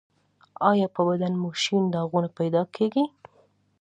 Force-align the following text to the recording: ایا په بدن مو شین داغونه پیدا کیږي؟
ایا 0.69 0.87
په 0.95 1.01
بدن 1.09 1.33
مو 1.41 1.49
شین 1.63 1.83
داغونه 1.93 2.29
پیدا 2.39 2.61
کیږي؟ 2.75 3.03